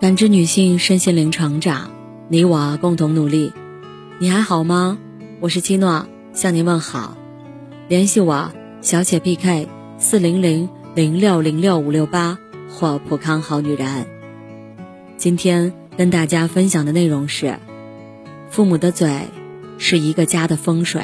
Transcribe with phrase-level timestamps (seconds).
[0.00, 1.90] 感知女性身心灵成长，
[2.30, 3.52] 你我共同努力。
[4.18, 4.96] 你还好吗？
[5.40, 7.18] 我是七诺，向您问好。
[7.86, 8.50] 联系我，
[8.80, 9.68] 小写 PK
[9.98, 12.38] 四零零零六零六五六八
[12.70, 14.06] 或普康好女人。
[15.18, 17.58] 今天跟大家分享的内容是：
[18.48, 19.28] 父母的嘴
[19.76, 21.02] 是一个家的风水。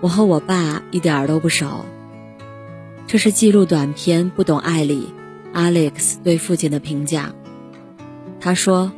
[0.00, 1.84] 我和我爸一点儿都不熟。
[3.08, 5.08] 这是记录短片《不懂爱》里。
[5.54, 7.34] Alex 对父亲的评价，
[8.40, 8.90] 他说：“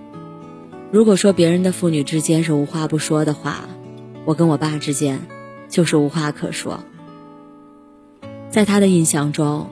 [0.93, 3.69] 如果说别人的父女之间是无话不说的话，
[4.25, 5.21] 我跟我爸之间
[5.69, 6.81] 就是无话可说。”
[8.51, 9.69] 在他的印象中，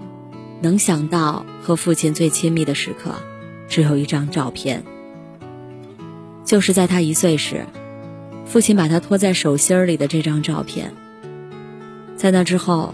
[0.61, 3.15] 能想到和父亲最亲密的时刻，
[3.69, 4.83] 只有一张照片，
[6.45, 7.65] 就是在他一岁时，
[8.45, 10.93] 父亲把他托在手心里的这张照片。
[12.17, 12.93] 在那之后，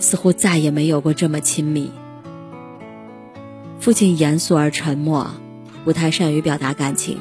[0.00, 1.92] 似乎再也没有过这么亲密。
[3.80, 5.30] 父亲严肃而沉默，
[5.84, 7.18] 不太善于表达感情。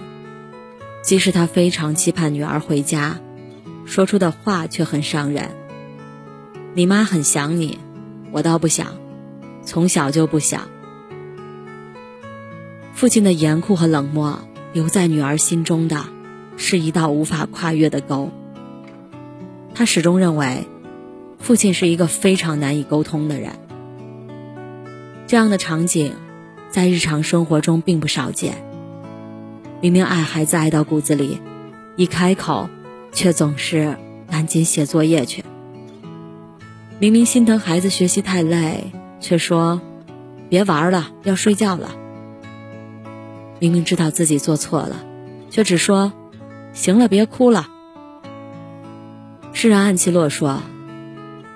[1.02, 3.18] 即使他非常期盼女儿回家，
[3.86, 5.52] 说出的话却很伤人。
[6.74, 7.80] 你妈很想你，
[8.32, 8.88] 我倒不想，
[9.64, 10.68] 从小就不想。
[12.94, 14.42] 父亲的严酷和冷漠
[14.73, 16.08] 留在女儿心中的，
[16.58, 18.32] 是一道无法跨越的沟。
[19.73, 20.68] 他始终认为，
[21.40, 23.54] 父亲是一个非常难以沟通的人。
[25.26, 26.14] 这样的场景。
[26.70, 28.64] 在日常生活中并不少见。
[29.81, 31.42] 明明爱孩子爱到骨子里，
[31.95, 32.70] 一开口，
[33.11, 33.98] 却总是
[34.30, 35.44] 赶紧写作业去。
[37.00, 39.81] 明明心疼孩子学习太累，却说
[40.50, 41.92] 别玩了，要睡觉了。
[43.59, 45.04] 明明知道自己做错了，
[45.50, 46.14] 却只说
[46.73, 47.67] 行了，别哭了。
[49.54, 50.61] 诗人安琪洛说：“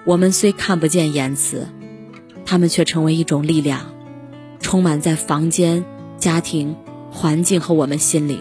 [0.05, 1.67] 我们虽看不见言辞，
[2.45, 3.91] 他们却成为一种力量。”
[4.63, 5.85] 充满在房间、
[6.17, 6.75] 家庭、
[7.11, 8.39] 环境和我们心里。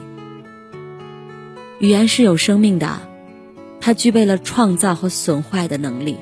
[1.81, 3.01] 语言是有生命的，
[3.81, 6.17] 它具备了创造和损坏的能力。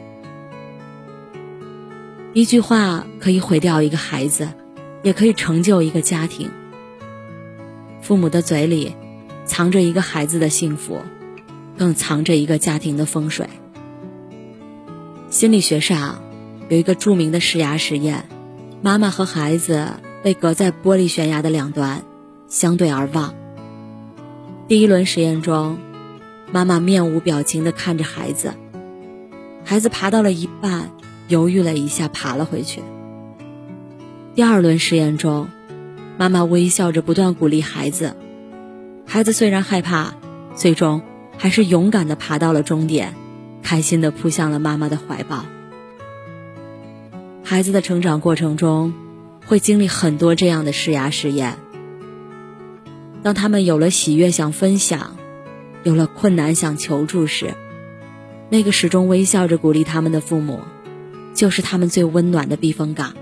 [2.33, 4.49] 一句话可以毁掉一个孩子，
[5.03, 6.51] 也可以成就一个家庭。
[8.01, 8.97] 父母的嘴里，
[9.45, 11.03] 藏着一个孩子的幸福，
[11.77, 13.49] 更藏着一个家庭的风水。
[15.29, 16.23] 心理学上
[16.69, 18.25] 有一个著名的试牙实验。
[18.83, 19.89] 妈妈和孩子
[20.23, 22.03] 被隔在玻璃悬崖的两端，
[22.49, 23.35] 相对而望。
[24.69, 25.77] 第一轮实验中，
[26.51, 28.55] 妈妈面无表情地看着孩子，
[29.67, 30.91] 孩子爬到了一半，
[31.29, 32.81] 犹豫了一下，爬了回去。
[34.35, 35.49] 第二轮实验中，
[36.17, 38.17] 妈妈微笑着不断鼓励孩子，
[39.05, 40.15] 孩子虽然害怕，
[40.55, 41.03] 最终
[41.37, 43.15] 还是勇敢地爬到了终点，
[43.63, 45.45] 开心地扑向了妈妈的怀抱。
[47.51, 48.95] 孩子的成长过程中，
[49.45, 51.57] 会经历很多这样的试牙试验。
[53.25, 55.17] 当他们有了喜悦想分享，
[55.83, 57.55] 有了困难想求助时，
[58.51, 60.61] 那个始终微笑着鼓励他们的父母，
[61.35, 63.15] 就是他们最温暖的避风港。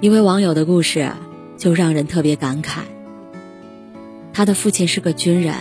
[0.00, 1.10] 一位网友的故事
[1.56, 2.82] 就让人特别感慨。
[4.32, 5.56] 他的父亲是个军人，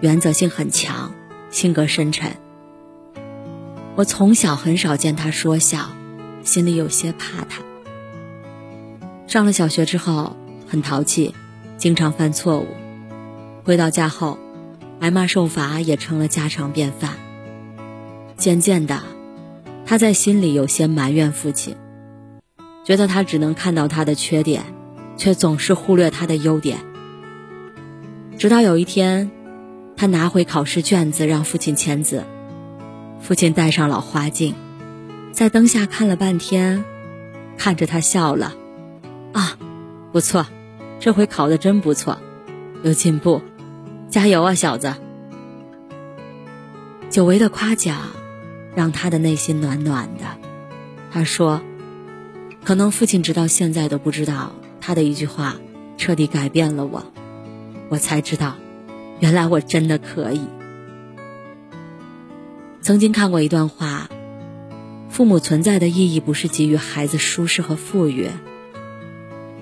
[0.00, 1.12] 原则性很强，
[1.50, 2.30] 性格深沉。
[3.94, 5.90] 我从小很少见他说笑。
[6.44, 7.62] 心里有些怕他。
[9.26, 10.36] 上了小学之后
[10.68, 11.34] 很淘气，
[11.76, 12.68] 经常犯错误。
[13.64, 14.38] 回到家后，
[15.00, 17.14] 挨骂受罚也成了家常便饭。
[18.36, 19.02] 渐渐的，
[19.86, 21.76] 他在心里有些埋怨父亲，
[22.84, 24.64] 觉得他只能看到他的缺点，
[25.16, 26.78] 却总是忽略他的优点。
[28.36, 29.30] 直到有一天，
[29.96, 32.24] 他拿回考试卷子让父亲签字，
[33.20, 34.54] 父亲戴上老花镜。
[35.34, 36.84] 在灯下看了半天，
[37.58, 38.54] 看着他笑了，
[39.32, 39.58] 啊，
[40.12, 40.46] 不错，
[41.00, 42.20] 这回考的真不错，
[42.84, 43.42] 有进步，
[44.08, 44.94] 加油啊，小子！
[47.10, 48.10] 久违的夸奖
[48.76, 50.24] 让他的内心暖暖的。
[51.10, 51.60] 他说
[52.64, 55.56] ：“可能父亲直到现在都不知道，他的一句话
[55.98, 57.02] 彻底改变了我，
[57.88, 58.54] 我才知道，
[59.18, 60.46] 原来我真的可以。”
[62.80, 64.08] 曾经看过一段话。
[65.14, 68.30] 父母存在的意义不是给予孩子舒适和富裕，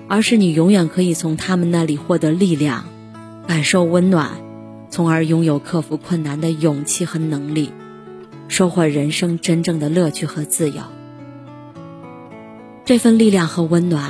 [0.07, 2.85] 而是你永远可以从他们那里获得力量，
[3.45, 4.31] 感受温暖，
[4.89, 7.71] 从而拥有克服困难的勇气和能力，
[8.47, 10.81] 收获人生真正的乐趣和自由。
[12.83, 14.09] 这份力量和温暖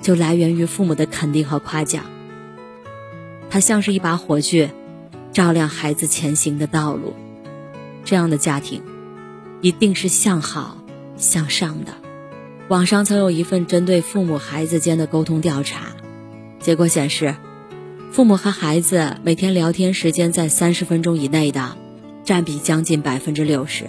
[0.00, 2.04] 就来源于父母的肯定和夸奖。
[3.50, 4.70] 它像是一把火炬，
[5.32, 7.12] 照亮孩子前行的道路。
[8.04, 8.82] 这样的家庭。
[9.66, 10.78] 一定是向好、
[11.16, 11.92] 向上的。
[12.68, 15.88] 网上曾有一份针对父母孩子间的沟通调查，
[16.60, 17.34] 结果显示，
[18.12, 21.76] 父母和孩子每天聊天时间在三十分钟以内的，
[22.22, 23.86] 占比将近百分之六十。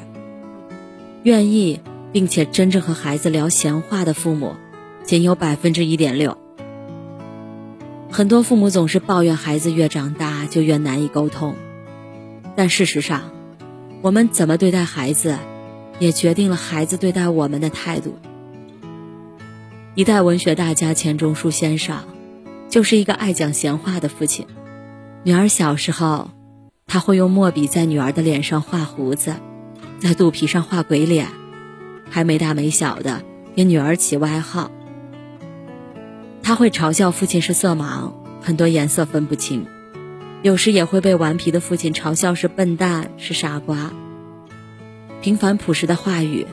[1.22, 1.80] 愿意
[2.12, 4.56] 并且真正和孩子聊闲话的父母，
[5.04, 6.36] 仅有百分之一点六。
[8.10, 11.54] 很多父母总是抱怨孩子越长大就越难以沟通，
[12.56, 13.30] 但事实上，
[14.02, 15.38] 我们怎么对待孩子，
[16.00, 18.18] 也决定了孩子对待我们的态度。
[19.96, 21.98] 一代文学大家钱钟书先生，
[22.70, 24.46] 就是一个爱讲闲话的父亲。
[25.24, 26.30] 女儿小时候，
[26.86, 29.34] 他会用墨笔在女儿的脸上画胡子，
[30.00, 31.28] 在肚皮上画鬼脸，
[32.10, 33.24] 还没大没小的
[33.56, 34.72] 给女儿起外号。
[36.44, 39.66] 他会嘲笑父亲是色盲，很多颜色分不清，
[40.44, 43.92] 有时也会被顽皮的父亲嘲笑是笨蛋是傻瓜。
[45.22, 46.46] 平凡朴实的话语，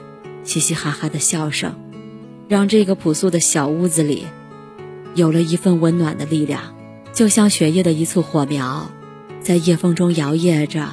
[0.42, 1.74] 嘻嘻哈哈的笑声。
[2.46, 4.26] 让这个朴素的小屋子里，
[5.14, 6.74] 有了一份温暖的力量，
[7.12, 8.90] 就像雪夜的一簇火苗，
[9.40, 10.90] 在夜风中摇曳着，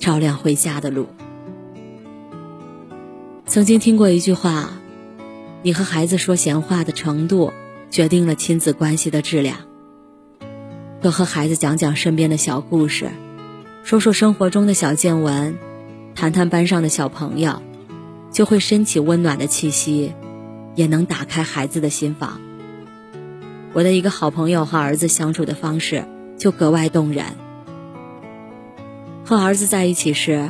[0.00, 1.06] 照亮回家的路。
[3.46, 4.72] 曾经听过一句话
[5.62, 7.52] ：“你和孩子说闲话的程度，
[7.90, 9.58] 决定了亲子关系的质量。”
[11.00, 13.08] 多和孩子讲讲身边的小故事，
[13.84, 15.56] 说说生活中的小见闻，
[16.18, 17.62] 谈谈班上的小朋友，
[18.32, 20.14] 就会升起温暖的气息。
[20.74, 22.40] 也能打开孩子的心房。
[23.72, 26.04] 我的一个好朋友和儿子相处的方式
[26.36, 27.24] 就格外动人。
[29.24, 30.48] 和儿子在一起时，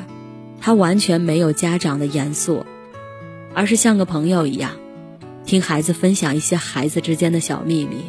[0.59, 2.65] 他完全没有家长的严肃，
[3.55, 4.73] 而是像个朋友一样，
[5.45, 8.05] 听孩子分享一些孩子之间的小秘密，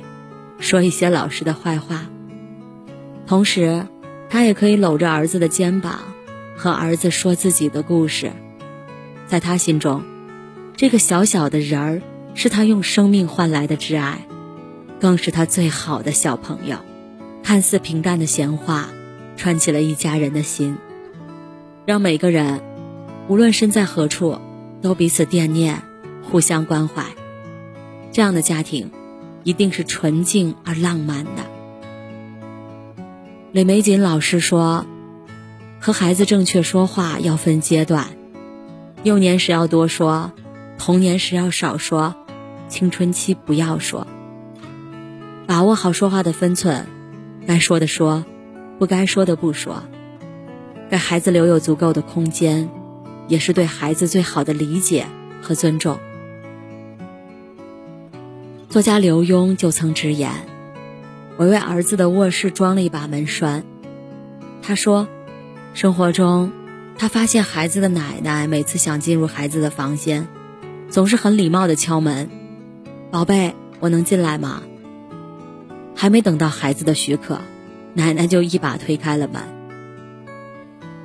[0.60, 2.06] 说一些老师的坏话。
[3.28, 3.86] 同时，
[4.30, 6.00] 他也可以搂着儿子的肩膀，
[6.60, 8.34] 和儿子说自己的故事。
[9.28, 10.04] 在他心中。
[10.76, 12.02] 这个小小的人儿，
[12.36, 14.26] 是他用生命换来的挚爱，
[15.00, 16.78] 更是他最好的小朋友。
[17.44, 18.90] 看似平淡的闲话，
[19.38, 20.78] 串起了一家人的心，
[21.86, 22.62] 让每个人，
[23.28, 24.38] 无论身在何处，
[24.82, 25.82] 都彼此惦念，
[26.24, 27.04] 互相关怀。
[28.12, 28.92] 这样的家庭，
[29.44, 31.44] 一定是纯净而浪漫的。
[33.52, 34.86] 李玫瑾老师说
[35.80, 38.08] ：“和孩子正确说话要分阶段，
[39.04, 40.31] 幼年时要多说。”
[40.80, 42.16] 童年时要少说，
[42.70, 44.08] 青春期不要说。
[45.46, 46.88] 把握好说话的分寸，
[47.46, 48.24] 该说的说，
[48.80, 49.84] 不该说的不说。
[50.90, 52.70] 给孩子留有足够的空间，
[53.28, 55.06] 也是对孩子最好的理解
[55.42, 56.00] 和尊重。
[58.70, 60.32] 作家刘墉就曾直言
[61.36, 63.66] ：“我为儿子的卧室装了一把门栓。”
[64.64, 65.10] 他说
[65.74, 66.51] ：“生活中，
[66.98, 70.27] 他发现孩子的奶奶每次想进入孩子的房间。”
[70.89, 72.31] 总是很礼貌的敲门，
[73.12, 74.63] 宝贝，我能进来吗？
[75.95, 77.42] 还没等到孩子的许可，
[77.94, 79.44] 奶奶就一把推开了门。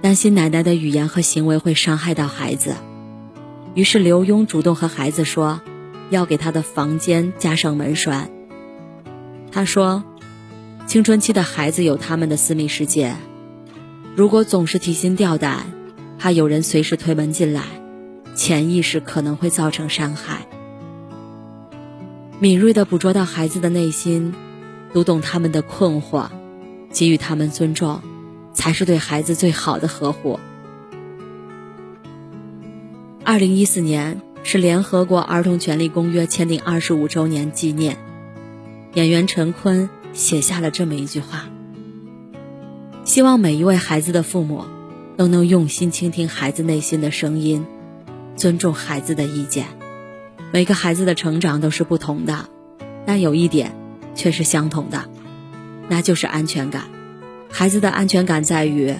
[0.00, 2.76] 担心奶奶的语言和行为会伤害到孩子，
[3.74, 5.60] 于是刘墉主动和孩子说，
[6.08, 8.30] 要给他的房间加上门栓。
[9.52, 10.02] 他说，
[10.86, 13.16] 青春期的孩子有他们的私密世界，
[14.16, 15.66] 如果总是提心吊胆，
[16.18, 17.62] 怕有人随时推门进来。
[18.36, 20.48] 潜意识可能会造成伤害。
[22.40, 24.34] 敏锐地捕捉到孩子的内心，
[24.92, 26.26] 读懂他们的困惑，
[26.90, 28.00] 给予他们尊重，
[28.52, 30.40] 才是对孩子最好的呵护。
[33.22, 37.96] 二零一四年是联合国儿童权利公约签订二十五周年纪念，
[38.94, 41.48] 演员陈坤写下了这么一句话：
[43.04, 44.64] 希望每一位孩子的父母，
[45.18, 47.66] 都能用心倾听孩子内心的声音。
[48.34, 49.66] 尊重孩子的意见，
[50.52, 52.48] 每个孩子的成长都是不同的，
[53.04, 53.72] 但有一点
[54.14, 55.04] 却是相同的，
[55.88, 56.84] 那就是安全感。
[57.50, 58.94] 孩子的安全感在于，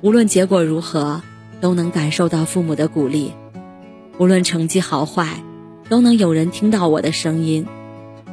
[0.00, 1.20] 无论结果如何，
[1.60, 3.32] 都能感受到父母的鼓励；
[4.18, 5.44] 无论成绩好坏，
[5.90, 7.66] 都能有人听到我的声音；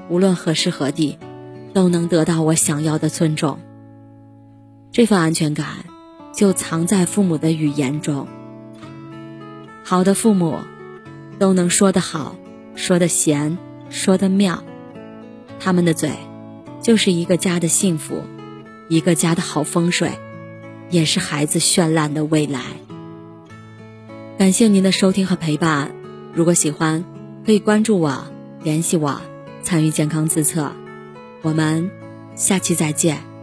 [0.10, 1.18] 无论何时何地，
[1.74, 3.60] 都能得到我想要的尊重。
[4.96, 5.68] 这份安全感，
[6.34, 8.30] 就藏在父母的语言中。
[9.84, 10.60] 好的父母，
[11.38, 12.38] 都能说得好，
[12.75, 13.58] 说得闲，
[13.90, 14.64] 说得妙。
[15.60, 16.12] 他们的嘴，
[16.82, 18.24] 就是一个家的幸福，
[18.88, 20.18] 一个家的好风水，
[20.90, 22.62] 也是孩子绚烂的未来。
[24.38, 25.92] 感谢您的收听和陪伴。
[26.34, 27.04] 如果喜欢，
[27.46, 28.24] 可以关注我，
[28.64, 29.20] 联系我，
[29.62, 30.72] 参与健康自测。
[31.42, 31.92] 我们
[32.38, 33.35] 下期再见。